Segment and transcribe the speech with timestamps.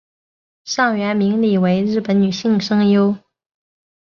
[0.63, 3.15] 上原明里为日本女性声优。